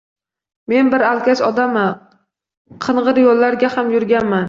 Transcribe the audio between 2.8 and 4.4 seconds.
qingʻir yoʻllarga ham yurganman